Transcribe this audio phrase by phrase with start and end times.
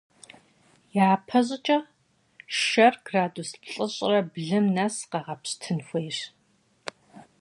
[1.09, 1.79] Япэ щӏыкӏэ
[2.61, 6.19] шэр градус плӏыщӏрэ блым нэс къэгъэпщтын хуейщ.